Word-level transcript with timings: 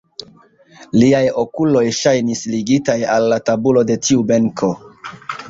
Liaj 0.95 1.19
okuloj 1.41 1.83
ŝajnis 1.97 2.41
ligitaj 2.55 2.97
al 3.17 3.27
la 3.35 3.39
tabulo 3.51 3.85
de 3.93 4.01
tiu 4.09 4.27
benko. 4.35 4.73